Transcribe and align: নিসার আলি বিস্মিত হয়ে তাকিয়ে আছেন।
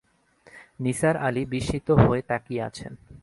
নিসার 0.79 1.15
আলি 1.17 1.43
বিস্মিত 1.45 1.87
হয়ে 2.03 2.21
তাকিয়ে 2.21 2.61
আছেন। 2.63 2.93